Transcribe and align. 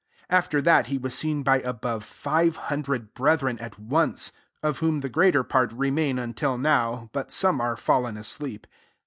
6 0.21 0.25
After 0.31 0.61
that, 0.63 0.87
he 0.87 0.97
was 0.97 1.13
seen 1.13 1.43
kf 1.43 1.63
above 1.63 2.03
five 2.03 2.55
hundred 2.55 3.13
brethren 3.13 3.57
«t 3.57 3.65
once; 3.77 4.31
of 4.63 4.79
whom 4.79 5.01
the 5.01 5.09
greater 5.09 5.43
part 5.43 5.71
remain 5.73 6.17
until 6.17 6.57
liow, 6.57 7.11
but 7.11 7.29
some 7.31 7.61
are 7.61 7.77
fallen 7.77 8.17
asleep. 8.17 8.65